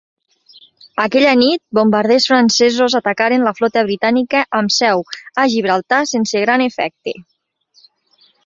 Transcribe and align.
Aquella 1.03 1.33
nit, 1.41 1.61
bombarders 1.79 2.25
francesos 2.31 2.95
atacaren 3.01 3.45
la 3.49 3.53
flota 3.61 3.85
britànica 3.91 4.43
amb 4.61 4.75
seu 4.79 5.05
a 5.43 5.47
Gibraltar 5.55 6.01
sense 6.17 6.43
gran 6.49 6.69
efecte. 6.71 7.19